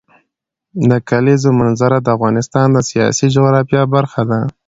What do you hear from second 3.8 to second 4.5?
برخه ده.